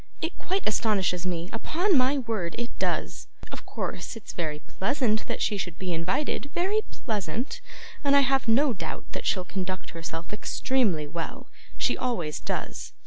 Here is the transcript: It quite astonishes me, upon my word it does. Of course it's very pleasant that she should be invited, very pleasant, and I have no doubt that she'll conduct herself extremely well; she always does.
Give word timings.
It 0.19 0.35
quite 0.39 0.67
astonishes 0.67 1.27
me, 1.27 1.47
upon 1.53 1.95
my 1.95 2.17
word 2.17 2.55
it 2.57 2.71
does. 2.79 3.27
Of 3.51 3.67
course 3.67 4.15
it's 4.15 4.33
very 4.33 4.57
pleasant 4.57 5.27
that 5.27 5.43
she 5.43 5.57
should 5.57 5.77
be 5.77 5.93
invited, 5.93 6.49
very 6.55 6.81
pleasant, 6.89 7.61
and 8.03 8.15
I 8.15 8.21
have 8.21 8.47
no 8.47 8.73
doubt 8.73 9.05
that 9.11 9.27
she'll 9.27 9.45
conduct 9.45 9.91
herself 9.91 10.33
extremely 10.33 11.05
well; 11.05 11.49
she 11.77 11.95
always 11.95 12.39
does. 12.39 12.93